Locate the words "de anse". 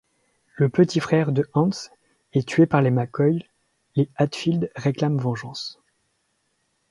1.31-1.91